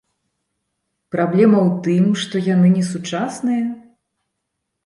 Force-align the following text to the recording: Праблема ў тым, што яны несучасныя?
Праблема 1.15 1.59
ў 1.67 1.77
тым, 1.87 2.07
што 2.23 2.35
яны 2.53 2.67
несучасныя? 2.79 3.63